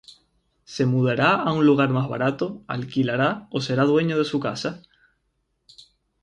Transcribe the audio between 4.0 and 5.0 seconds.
de su casa?